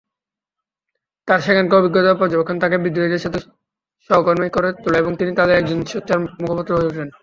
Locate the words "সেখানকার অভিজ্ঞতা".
1.41-2.09